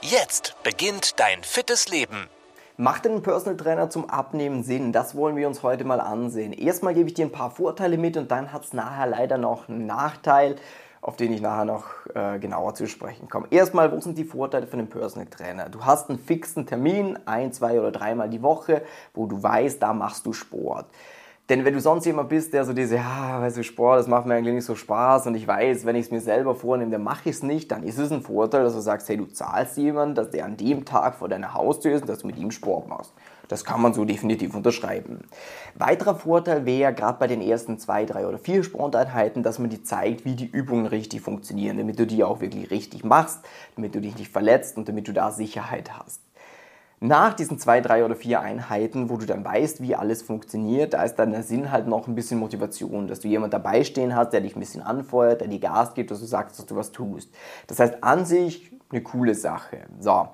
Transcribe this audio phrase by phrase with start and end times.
[0.00, 2.28] Jetzt beginnt dein fittes Leben.
[2.76, 4.92] Macht denn ein Personal Trainer zum Abnehmen Sinn?
[4.92, 6.52] Das wollen wir uns heute mal ansehen.
[6.52, 9.68] Erstmal gebe ich dir ein paar Vorteile mit und dann hat es nachher leider noch
[9.68, 10.54] einen Nachteil,
[11.00, 13.48] auf den ich nachher noch äh, genauer zu sprechen komme.
[13.50, 15.68] Erstmal, wo sind die Vorteile von einem Personal Trainer?
[15.68, 18.82] Du hast einen fixen Termin, ein, zwei oder dreimal die Woche,
[19.14, 20.86] wo du weißt, da machst du Sport.
[21.48, 24.26] Denn wenn du sonst jemand bist, der so diese, ja, weißt du, Sport, das macht
[24.26, 27.02] mir eigentlich nicht so Spaß und ich weiß, wenn ich es mir selber vornehme, dann
[27.02, 29.78] mache ich es nicht, dann ist es ein Vorteil, dass du sagst, hey, du zahlst
[29.78, 32.50] jemanden, dass der an dem Tag vor deiner Haustür ist und dass du mit ihm
[32.50, 33.14] Sport machst.
[33.48, 35.20] Das kann man so definitiv unterschreiben.
[35.74, 39.82] Weiterer Vorteil wäre gerade bei den ersten zwei, drei oder vier Sporteinheiten, dass man dir
[39.82, 43.40] zeigt, wie die Übungen richtig funktionieren, damit du die auch wirklich richtig machst,
[43.74, 46.20] damit du dich nicht verletzt und damit du da Sicherheit hast.
[47.00, 51.04] Nach diesen zwei, drei oder vier Einheiten, wo du dann weißt, wie alles funktioniert, da
[51.04, 54.32] ist dann der Sinn halt noch ein bisschen Motivation, dass du jemand dabei stehen hast,
[54.32, 56.90] der dich ein bisschen anfeuert, der dir Gas gibt, dass du sagst, dass du was
[56.90, 57.30] tust.
[57.68, 59.82] Das heißt, an sich eine coole Sache.
[60.00, 60.28] So.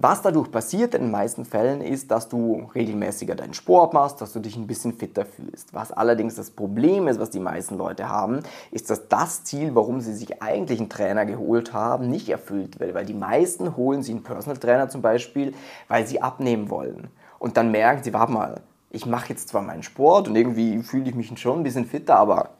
[0.00, 4.32] Was dadurch passiert in den meisten Fällen ist, dass du regelmäßiger deinen Sport machst, dass
[4.32, 5.74] du dich ein bisschen fitter fühlst.
[5.74, 10.00] Was allerdings das Problem ist, was die meisten Leute haben, ist, dass das Ziel, warum
[10.00, 12.94] sie sich eigentlich einen Trainer geholt haben, nicht erfüllt wird.
[12.94, 15.52] Weil die meisten holen sich einen Personal Trainer zum Beispiel,
[15.88, 17.08] weil sie abnehmen wollen.
[17.40, 21.08] Und dann merken sie, warte mal, ich mache jetzt zwar meinen Sport und irgendwie fühle
[21.08, 22.50] ich mich schon ein bisschen fitter, aber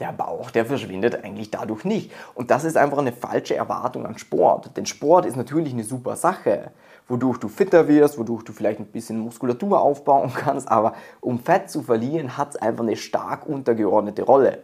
[0.00, 2.12] der Bauch, der verschwindet eigentlich dadurch nicht.
[2.34, 4.76] Und das ist einfach eine falsche Erwartung an Sport.
[4.76, 6.70] Denn Sport ist natürlich eine super Sache,
[7.08, 10.68] wodurch du fitter wirst, wodurch du vielleicht ein bisschen Muskulatur aufbauen kannst.
[10.68, 14.62] Aber um Fett zu verlieren, hat es einfach eine stark untergeordnete Rolle.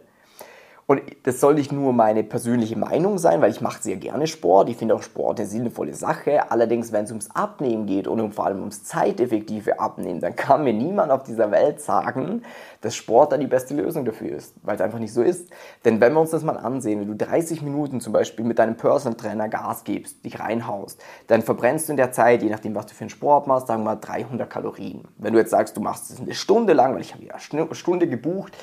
[0.87, 4.69] Und das soll nicht nur meine persönliche Meinung sein, weil ich mache sehr gerne Sport.
[4.69, 6.51] Ich finde auch Sport eine sinnvolle Sache.
[6.51, 10.73] Allerdings, wenn es ums Abnehmen geht und vor allem ums zeiteffektive Abnehmen, dann kann mir
[10.73, 12.43] niemand auf dieser Welt sagen,
[12.81, 15.49] dass Sport da die beste Lösung dafür ist, weil es einfach nicht so ist.
[15.83, 18.77] Denn wenn wir uns das mal ansehen, wenn du 30 Minuten zum Beispiel mit deinem
[18.77, 22.85] Personal Trainer Gas gibst, dich reinhaust, dann verbrennst du in der Zeit, je nachdem, was
[22.85, 25.05] du für einen Sport machst, sagen wir mal 300 Kalorien.
[25.17, 27.73] Wenn du jetzt sagst, du machst es eine Stunde lang, weil ich habe ja eine
[27.73, 28.55] Stunde gebucht,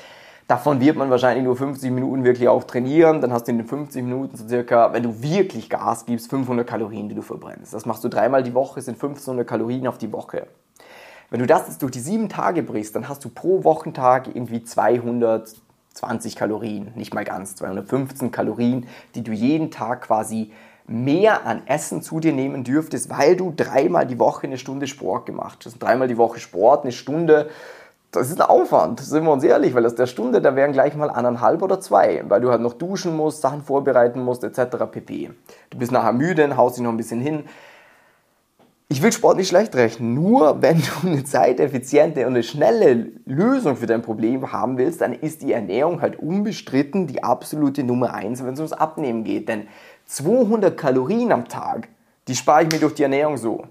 [0.47, 3.21] Davon wird man wahrscheinlich nur 50 Minuten wirklich auch trainieren.
[3.21, 6.67] Dann hast du in den 50 Minuten so circa, wenn du wirklich Gas gibst, 500
[6.67, 7.73] Kalorien, die du verbrennst.
[7.73, 10.47] Das machst du dreimal die Woche, sind 1500 Kalorien auf die Woche.
[11.29, 14.63] Wenn du das jetzt durch die sieben Tage brichst, dann hast du pro Wochentag irgendwie
[14.63, 20.51] 220 Kalorien, nicht mal ganz, 215 Kalorien, die du jeden Tag quasi
[20.85, 25.25] mehr an Essen zu dir nehmen dürftest, weil du dreimal die Woche eine Stunde Sport
[25.25, 25.79] gemacht hast.
[25.79, 27.49] Dreimal die Woche Sport, eine Stunde
[28.15, 30.95] das ist ein Aufwand, sind wir uns ehrlich, weil aus der Stunde, da wären gleich
[30.95, 34.77] mal anderthalb oder zwei, weil du halt noch duschen musst, Sachen vorbereiten musst, etc.
[34.91, 35.31] pp.
[35.71, 37.45] Du bist nachher müde, haust dich noch ein bisschen hin.
[38.87, 43.75] Ich will Sport nicht schlecht rechnen, nur wenn du eine zeiteffiziente und eine schnelle Lösung
[43.75, 48.45] für dein Problem haben willst, dann ist die Ernährung halt unbestritten die absolute Nummer eins,
[48.45, 49.49] wenn es ums Abnehmen geht.
[49.49, 49.67] Denn
[50.05, 51.87] 200 Kalorien am Tag,
[52.27, 53.63] die spare ich mir durch die Ernährung so.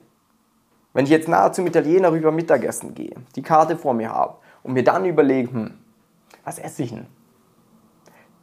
[0.94, 4.74] Wenn ich jetzt nahe zum Italiener rüber Mittagessen gehe, die Karte vor mir habe und
[4.74, 5.74] mir dann überlege, hm,
[6.44, 7.06] was esse ich denn?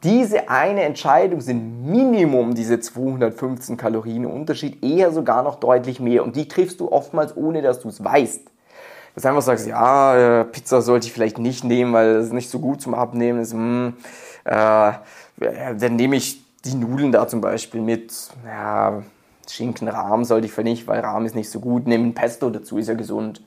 [0.02, 6.24] Diese eine Entscheidung sind Minimum diese 215 Kalorien Unterschied, eher sogar noch deutlich mehr.
[6.24, 8.40] Und die triffst du oftmals ohne, dass du es weißt.
[9.14, 12.48] Dass du einfach sagst, ja, äh, Pizza sollte ich vielleicht nicht nehmen, weil ist nicht
[12.48, 13.52] so gut zum Abnehmen ist.
[13.52, 13.94] Hm,
[14.44, 14.92] äh,
[15.38, 18.12] dann nehme ich die Nudeln da zum Beispiel mit.
[18.46, 19.02] Ja,
[19.54, 21.86] Schinken, Rahm sollte ich für nicht, weil Rahm ist nicht so gut.
[21.86, 23.42] Nehmen Pesto dazu, ist ja gesund.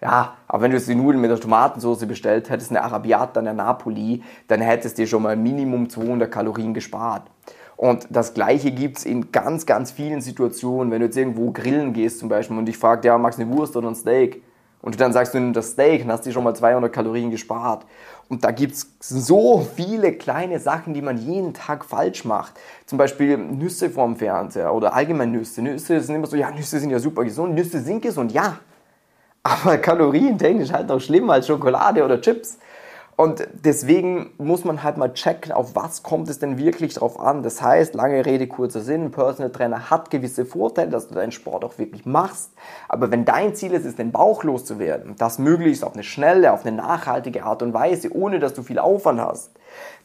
[0.00, 3.54] Ja, aber wenn du jetzt die Nudeln mit der Tomatensauce bestellt hättest, eine Arabiata, eine
[3.54, 7.30] Napoli, dann hättest du dir schon mal Minimum 200 Kalorien gespart.
[7.76, 10.92] Und das Gleiche gibt es in ganz, ganz vielen Situationen.
[10.92, 13.56] Wenn du jetzt irgendwo grillen gehst zum Beispiel und dich fragt, ja, magst du eine
[13.56, 14.42] Wurst oder ein Steak?
[14.84, 17.30] Und du dann sagst, du nimmst das Steak und hast dir schon mal 200 Kalorien
[17.30, 17.86] gespart.
[18.28, 22.52] Und da gibt es so viele kleine Sachen, die man jeden Tag falsch macht.
[22.84, 25.62] Zum Beispiel Nüsse vorm Fernseher oder allgemein Nüsse.
[25.62, 27.54] Nüsse sind immer so, ja, Nüsse sind ja super gesund.
[27.54, 28.58] Nüsse sind gesund, ja.
[29.42, 32.58] Aber kalorientechnisch halt auch schlimmer als Schokolade oder Chips.
[33.16, 37.44] Und deswegen muss man halt mal checken, auf was kommt es denn wirklich drauf an.
[37.44, 41.30] Das heißt, lange Rede, kurzer Sinn, ein Personal Trainer hat gewisse Vorteile, dass du deinen
[41.30, 42.52] Sport auch wirklich machst.
[42.88, 46.66] Aber wenn dein Ziel ist, ist den Bauch loszuwerden, das möglichst auf eine schnelle, auf
[46.66, 49.52] eine nachhaltige Art und Weise, ohne dass du viel Aufwand hast,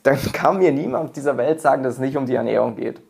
[0.04, 3.02] dann kann mir niemand dieser Welt sagen, dass es nicht um die Ernährung geht.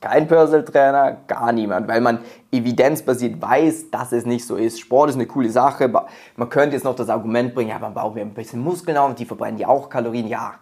[0.00, 2.20] Kein Personal Trainer, gar niemand, weil man
[2.50, 4.80] evidenzbasiert weiß, dass es nicht so ist.
[4.80, 5.90] Sport ist eine coole Sache.
[6.36, 9.10] Man könnte jetzt noch das Argument bringen, ja, man baut mir ein bisschen Muskeln auf
[9.10, 10.26] und die verbrennen ja auch Kalorien.
[10.26, 10.54] Ja,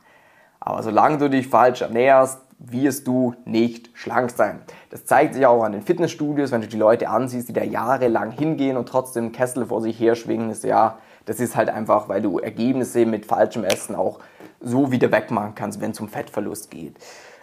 [0.58, 4.60] aber solange du dich falsch ernährst, wirst du nicht schlank sein.
[4.90, 8.32] Das zeigt sich auch an den Fitnessstudios, wenn du die Leute ansiehst, die da jahrelang
[8.32, 12.22] hingehen und trotzdem Kessel vor sich her schwingen, ist ja, das ist halt einfach, weil
[12.22, 14.18] du Ergebnisse mit falschem Essen auch
[14.60, 16.96] so wieder wegmachen kannst, wenn es um Fettverlust geht.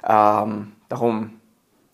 [0.06, 1.40] Ähm, darum,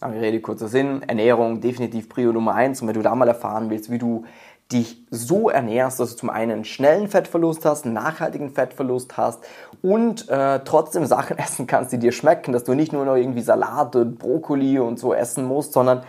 [0.01, 2.81] lange Rede, kurzer Sinn, Ernährung definitiv Prio Nummer eins.
[2.81, 4.25] Und wenn du da mal erfahren willst, wie du
[4.71, 9.43] dich so ernährst, dass du zum einen einen schnellen Fettverlust hast, einen nachhaltigen Fettverlust hast
[9.81, 13.41] und äh, trotzdem Sachen essen kannst, die dir schmecken, dass du nicht nur noch irgendwie
[13.41, 16.03] Salat und Brokkoli und so essen musst, sondern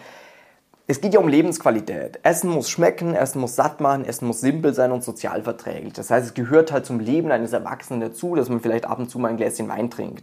[0.92, 2.20] es geht ja um Lebensqualität.
[2.22, 5.94] Essen muss schmecken, Essen muss satt machen, Essen muss simpel sein und sozialverträglich.
[5.94, 9.08] Das heißt, es gehört halt zum Leben eines Erwachsenen dazu, dass man vielleicht ab und
[9.08, 10.22] zu mal ein Gläschen Wein trinkt.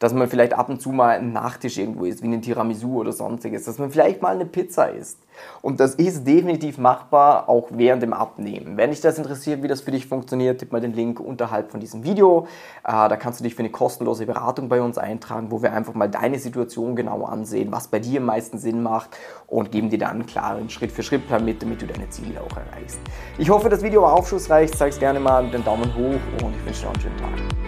[0.00, 3.12] Dass man vielleicht ab und zu mal einen Nachtisch irgendwo isst, wie eine Tiramisu oder
[3.12, 3.64] sonstiges.
[3.64, 5.18] Dass man vielleicht mal eine Pizza isst.
[5.62, 8.76] Und das ist definitiv machbar, auch während dem Abnehmen.
[8.76, 11.80] Wenn dich das interessiert, wie das für dich funktioniert, tipp mal den Link unterhalb von
[11.80, 12.46] diesem Video.
[12.84, 15.94] Äh, da kannst du dich für eine kostenlose Beratung bei uns eintragen, wo wir einfach
[15.94, 19.10] mal deine Situation genau ansehen, was bei dir am meisten Sinn macht
[19.46, 23.00] und geben dir dann einen klaren Schritt-für-Schritt-Plan mit, damit du deine Ziele auch erreichst.
[23.38, 24.72] Ich hoffe, das Video war aufschlussreich.
[24.72, 27.67] Zeig es gerne mal mit dem Daumen hoch und ich wünsche dir einen schönen Tag.